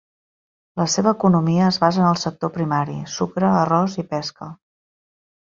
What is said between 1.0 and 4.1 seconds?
economia es basa en el sector primari: sucre, arròs i